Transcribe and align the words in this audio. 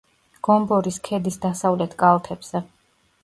გომბორის 0.45 0.97
ქედის 1.07 1.37
დასავლეთ 1.45 1.93
კალთებზე. 2.01 2.63